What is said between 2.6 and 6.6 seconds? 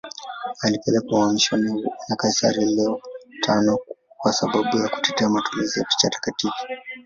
Leo V kwa sababu ya kutetea matumizi ya picha takatifu.